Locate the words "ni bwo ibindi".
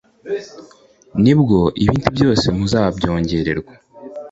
1.23-2.07